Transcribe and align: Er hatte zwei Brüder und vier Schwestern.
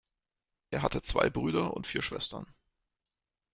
Er 0.71 0.81
hatte 0.81 1.03
zwei 1.03 1.29
Brüder 1.29 1.75
und 1.75 1.85
vier 1.85 2.01
Schwestern. 2.01 2.51